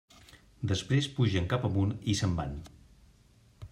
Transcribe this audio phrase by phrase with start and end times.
[0.71, 2.61] Després pugen cap amunt i se'n van.